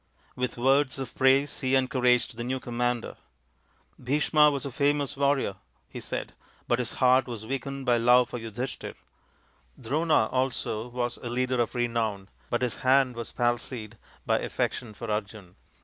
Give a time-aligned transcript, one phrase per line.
[0.35, 3.17] With words of praise he encouraged the new commander."
[4.03, 6.33] Bhisma was a famous warrior," he said,"
[6.67, 8.95] but his heart was weakened by love for Yudhishthir.
[9.79, 15.11] Drona also was a leader of renown, but his hand was palsied by affection for
[15.11, 15.55] Arjun.